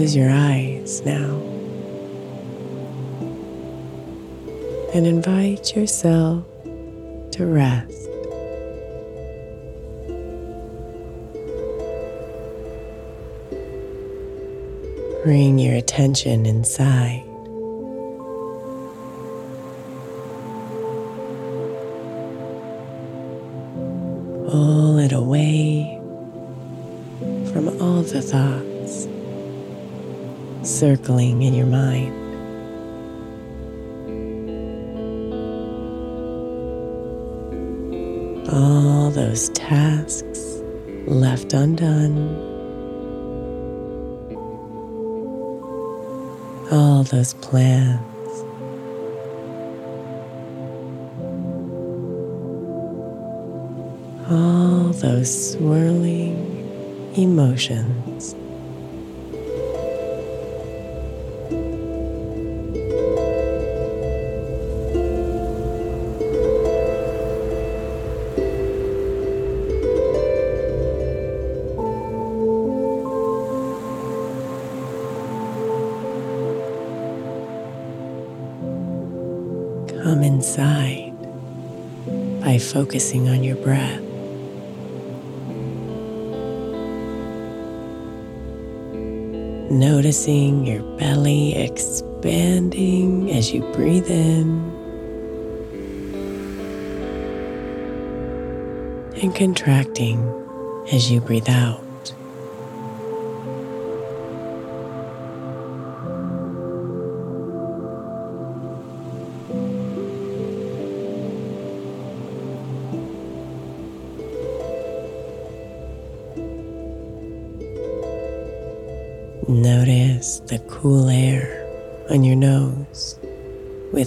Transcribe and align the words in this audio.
Close 0.00 0.16
your 0.16 0.30
eyes 0.30 1.02
now 1.04 1.28
and 4.94 5.06
invite 5.06 5.76
yourself 5.76 6.42
to 7.32 7.44
rest. 7.44 8.08
Bring 15.22 15.58
your 15.58 15.76
attention 15.76 16.46
inside. 16.46 17.22
Pull 24.48 24.98
it 24.98 25.12
away 25.12 26.00
from 27.52 27.68
all 27.82 28.00
the 28.00 28.22
thoughts 28.22 28.69
circling 30.80 31.42
in 31.42 31.52
your 31.52 31.66
mind. 31.66 32.10
All 38.50 39.10
those 39.10 39.50
tasks 39.50 40.62
left 41.06 41.52
undone. 41.52 42.16
All 46.72 47.02
those 47.02 47.34
plans. 47.34 48.00
All 54.30 54.94
those 54.94 55.52
swirling 55.52 57.12
emotions. 57.18 58.34
Come 80.02 80.22
inside 80.22 81.12
by 82.40 82.56
focusing 82.58 83.28
on 83.28 83.44
your 83.44 83.56
breath. 83.56 84.00
Noticing 89.70 90.64
your 90.66 90.82
belly 90.96 91.54
expanding 91.54 93.30
as 93.30 93.52
you 93.52 93.60
breathe 93.74 94.08
in 94.08 94.70
and 99.22 99.34
contracting 99.34 100.18
as 100.90 101.10
you 101.10 101.20
breathe 101.20 101.50
out. 101.50 101.89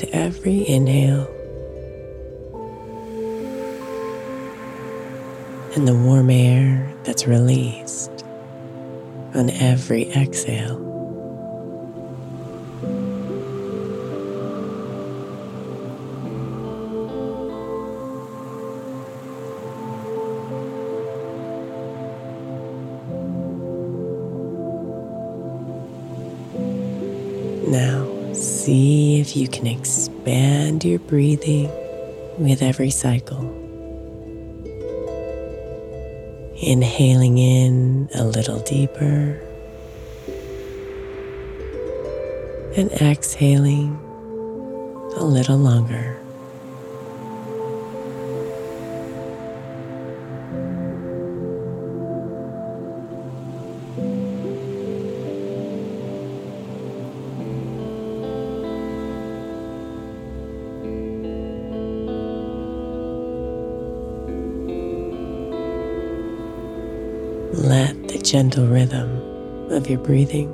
With 0.00 0.14
every 0.14 0.66
inhale 0.68 1.26
and 5.74 5.86
the 5.86 5.94
warm 5.94 6.30
air 6.30 6.92
that's 7.04 7.26
released 7.26 8.10
on 9.34 9.50
every 9.50 10.10
exhale. 10.12 10.89
You 29.36 29.48
can 29.48 29.66
expand 29.66 30.84
your 30.84 30.98
breathing 30.98 31.70
with 32.38 32.62
every 32.62 32.90
cycle. 32.90 33.56
Inhaling 36.62 37.38
in 37.38 38.08
a 38.14 38.24
little 38.24 38.60
deeper 38.60 39.40
and 42.76 42.90
exhaling 42.92 43.98
a 45.16 45.24
little 45.24 45.58
longer. 45.58 46.16
Gentle 68.30 68.64
rhythm 68.68 69.10
of 69.72 69.90
your 69.90 69.98
breathing. 69.98 70.48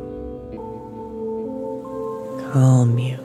Calm 2.51 2.99
you, 2.99 3.19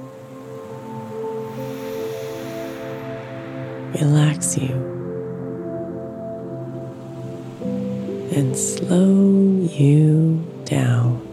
relax 3.98 4.58
you, 4.58 4.74
and 8.36 8.58
slow 8.58 9.70
you 9.72 10.46
down. 10.66 11.31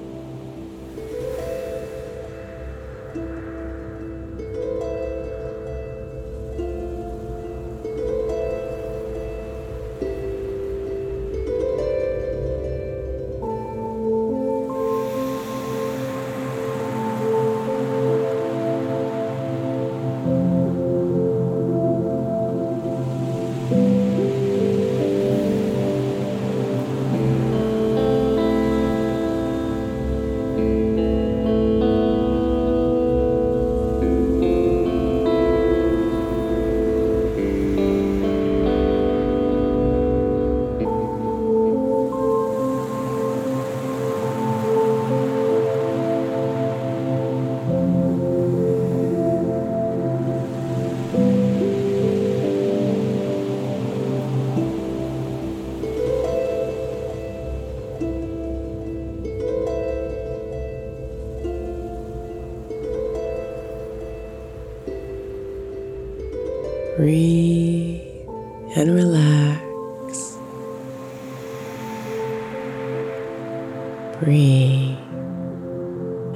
Breathe 74.21 74.99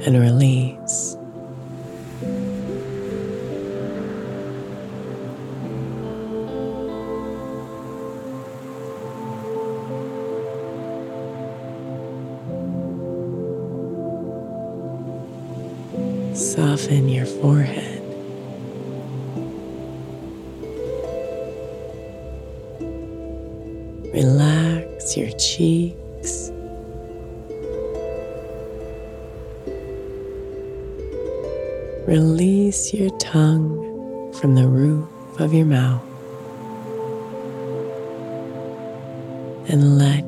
and 0.07 0.17
release. 0.17 0.82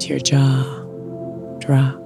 Your 0.07 0.19
jaw 0.19 0.63
drop. 1.59 2.01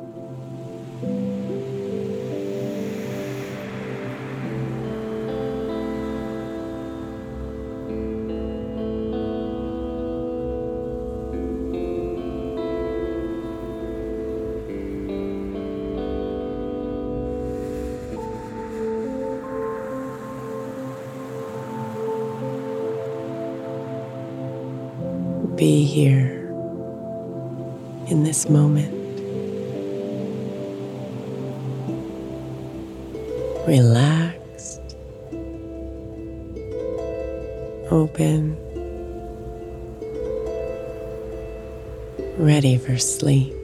Be 25.58 25.84
here 25.84 26.39
in 28.10 28.24
this 28.24 28.50
moment. 28.50 28.92
Relaxed, 33.68 34.82
open, 37.92 38.58
ready 42.40 42.78
for 42.78 42.98
sleep. 42.98 43.59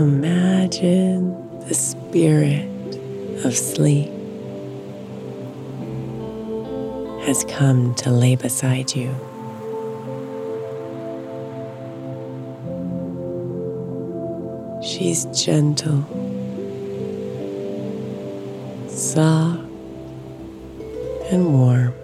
Imagine 0.00 1.60
the 1.68 1.74
spirit 1.74 2.68
of 3.44 3.54
sleep 3.56 4.10
has 7.24 7.44
come 7.44 7.94
to 7.94 8.10
lay 8.10 8.34
beside 8.34 8.92
you. 8.96 9.14
She's 14.82 15.26
gentle, 15.26 16.02
soft, 18.88 19.60
and 21.30 21.54
warm. 21.54 21.94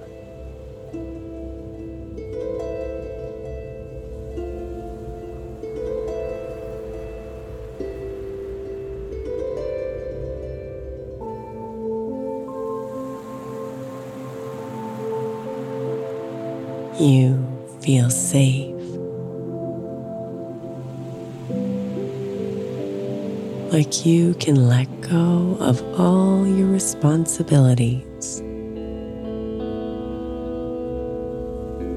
Like 23.90 24.06
you 24.06 24.34
can 24.34 24.68
let 24.68 25.00
go 25.00 25.56
of 25.58 25.82
all 25.98 26.46
your 26.46 26.68
responsibilities 26.68 28.40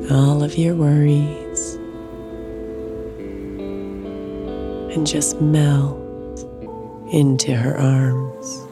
all 0.10 0.42
of 0.42 0.58
your 0.58 0.74
worries 0.74 1.76
and 4.96 5.06
just 5.06 5.40
melt 5.40 6.00
into 7.14 7.56
her 7.56 7.78
arms. 7.78 8.63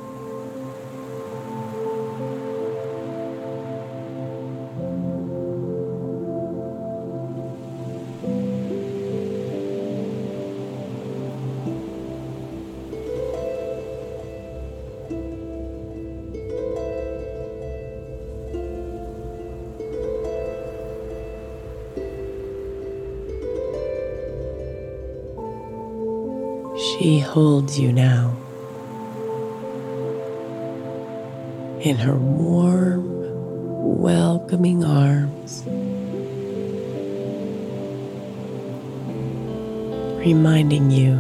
Holds 27.32 27.80
you 27.80 27.94
now 27.94 28.36
in 31.80 31.96
her 31.96 32.18
warm, 32.18 33.08
welcoming 34.02 34.84
arms, 34.84 35.64
reminding 40.20 40.92
you 40.92 41.16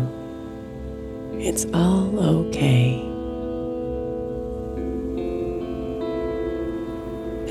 it's 1.40 1.64
all 1.74 2.20
okay 2.20 3.00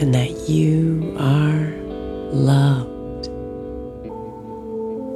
and 0.01 0.15
that 0.15 0.51
you 0.51 1.17
are 1.19 1.67
loved 2.31 3.25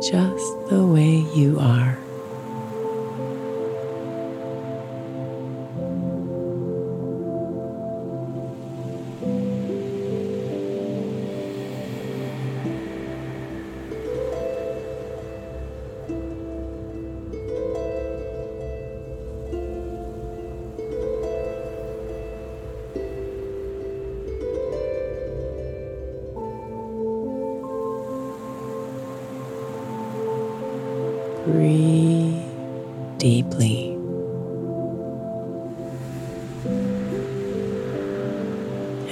just 0.03 0.71
the 0.71 0.83
way 0.83 1.27
you 1.37 1.59
are. 1.61 2.04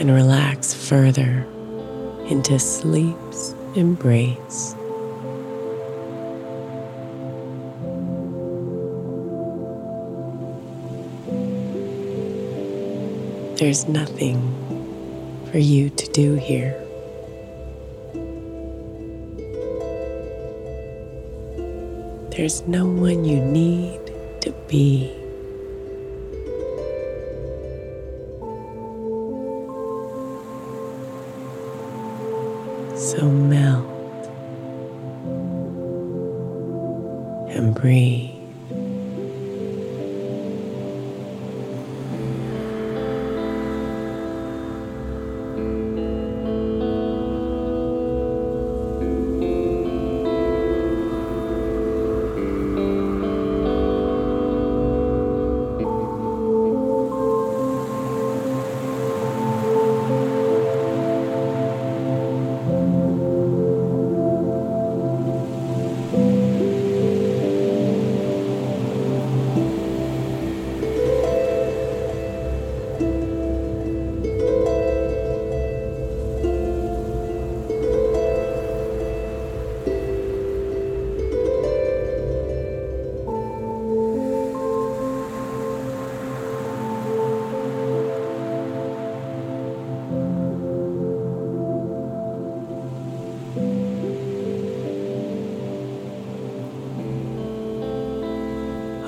And 0.02 0.10
relax 0.10 0.74
further 0.74 1.46
into 2.26 2.58
sleep's 2.58 3.54
embrace. 3.76 4.74
There's 13.60 13.86
nothing 13.86 14.42
for 15.52 15.58
you 15.58 15.88
to 15.90 16.10
do 16.10 16.34
here. 16.34 16.72
There's 22.36 22.66
no 22.66 22.86
one 22.86 23.24
you 23.24 23.40
need 23.40 24.00
to 24.40 24.52
be. 24.66 25.21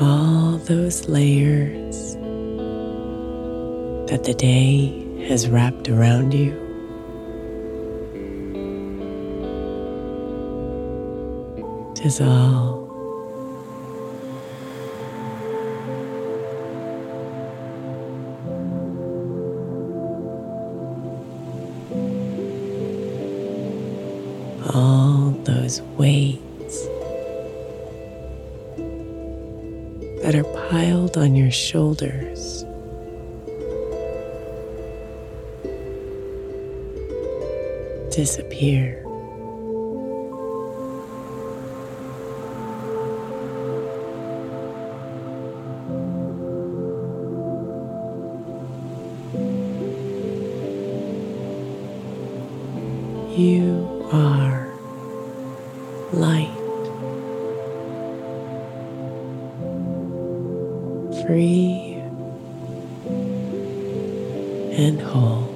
All 0.00 0.58
those 0.58 1.08
layers 1.08 2.14
that 4.10 4.24
the 4.24 4.34
day 4.34 5.26
has 5.28 5.48
wrapped 5.48 5.88
around 5.88 6.34
you. 6.34 6.52
Dissolve. 11.94 12.82
All 24.74 25.30
those 25.44 25.80
weights 25.96 26.13
that 30.24 30.34
are 30.34 30.70
piled 30.70 31.18
on 31.18 31.34
your 31.34 31.50
shoulders. 31.50 32.64
Disappear. 38.10 39.02
You 53.36 54.08
are 54.10 54.72
light. 56.14 56.63
Free 61.26 61.94
and 64.76 65.00
whole. 65.00 65.53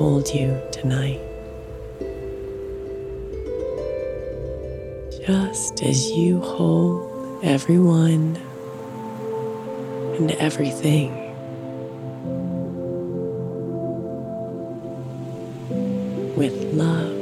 Hold 0.00 0.32
you 0.32 0.58
tonight. 0.72 1.20
Just 5.26 5.82
as 5.82 6.10
you 6.10 6.40
hold 6.40 7.44
everyone 7.44 8.38
and 10.16 10.30
everything. 10.30 11.12
With 16.34 16.56
love 16.72 17.12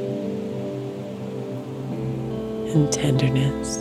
and 2.73 2.89
tenderness. 2.93 3.75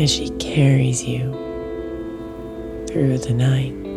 As 0.00 0.10
she 0.10 0.30
carries 0.38 1.04
you 1.04 1.30
through 2.88 3.18
the 3.18 3.34
night. 3.34 3.87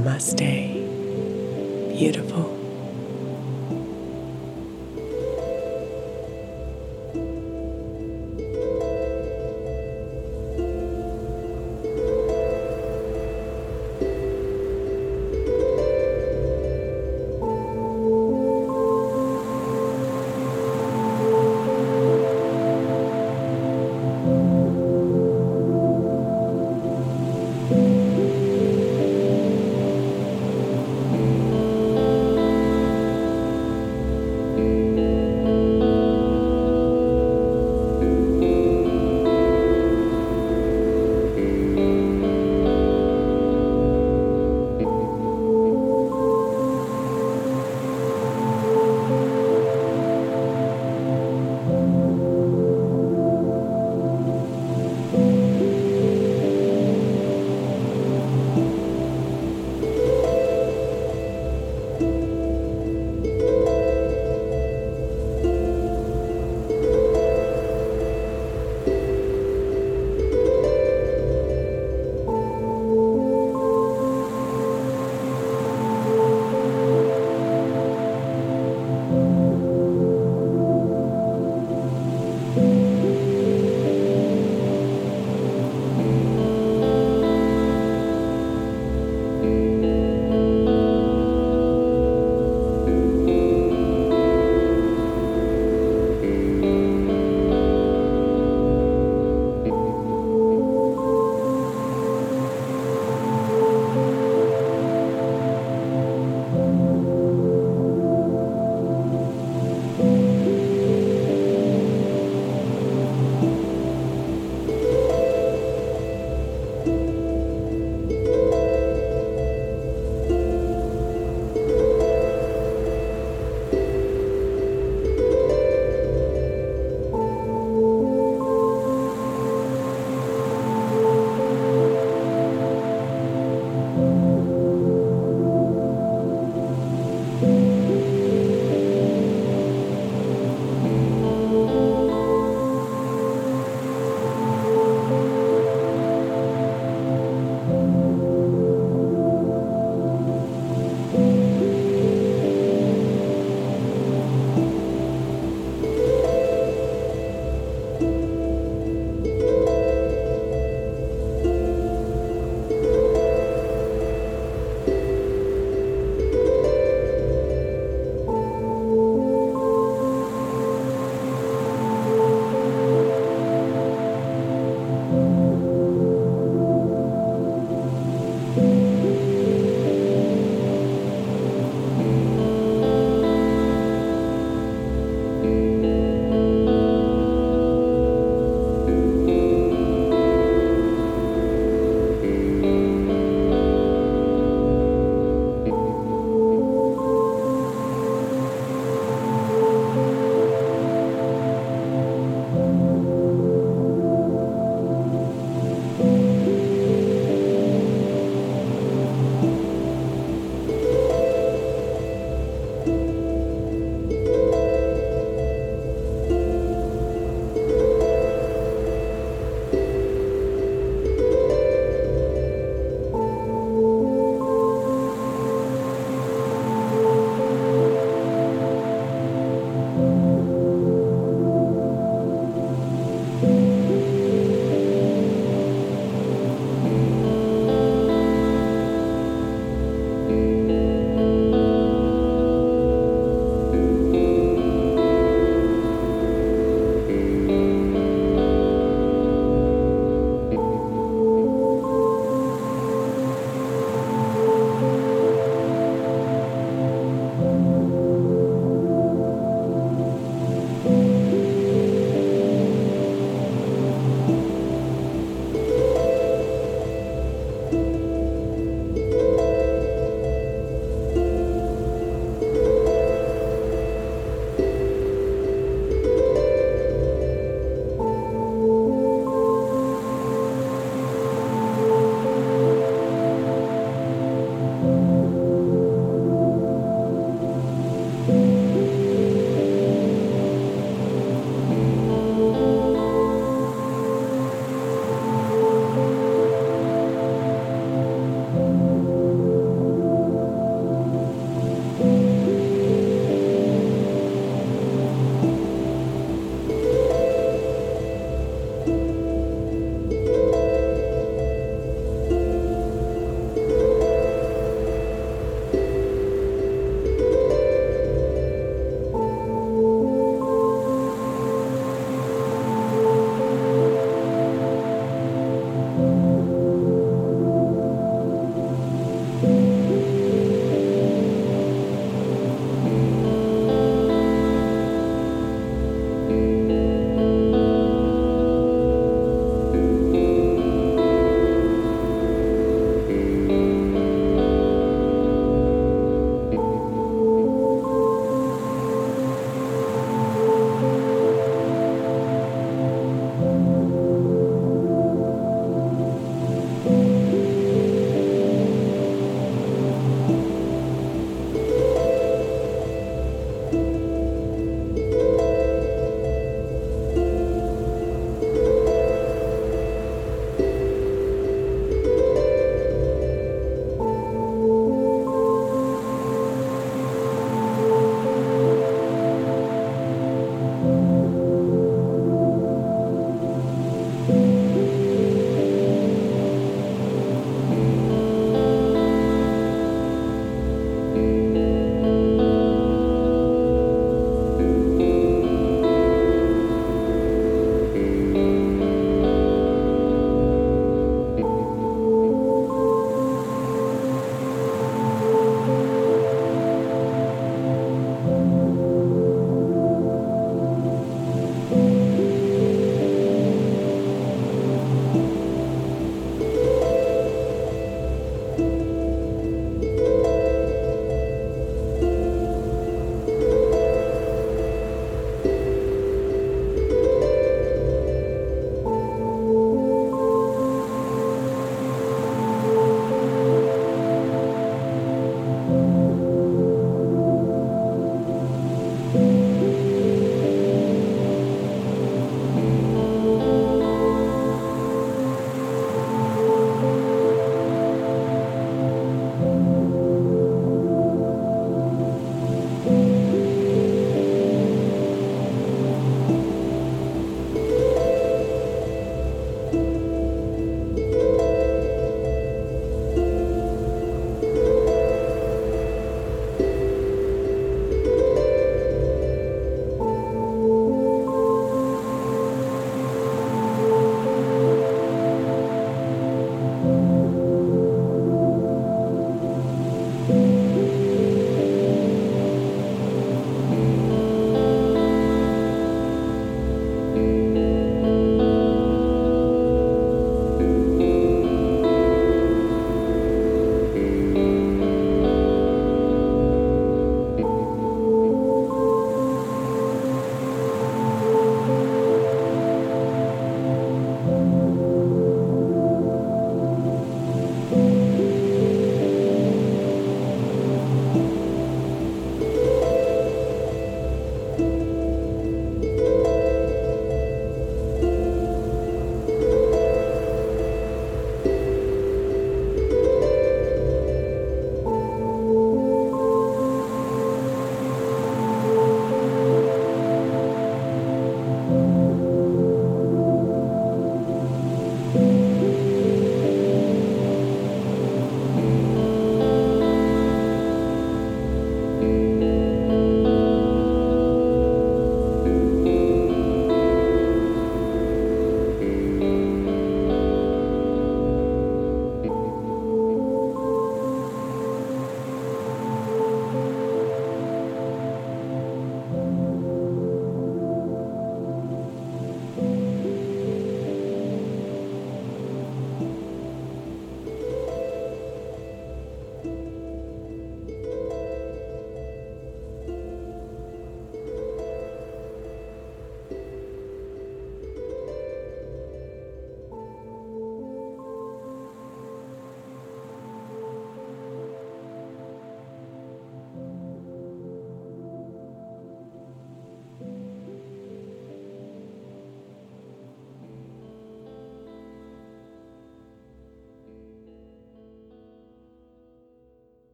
Namaste. 0.00 0.72
Beautiful. 1.92 2.59